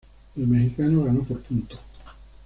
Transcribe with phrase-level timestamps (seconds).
[0.35, 1.79] El mexicano ganó por puntos.